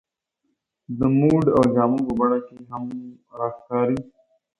د 0.97 0.99
موډ 1.17 1.45
او 1.57 1.61
جامو 1.75 1.99
په 2.07 2.13
بڼه 2.19 2.39
کې 2.47 2.57
هم 2.69 2.83
راښکاري. 3.39 3.99